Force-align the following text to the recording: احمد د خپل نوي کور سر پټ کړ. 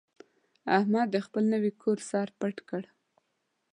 احمد 0.77 1.07
د 1.11 1.17
خپل 1.25 1.43
نوي 1.53 1.71
کور 1.81 1.97
سر 2.09 2.27
پټ 2.39 2.55
کړ. 2.69 2.83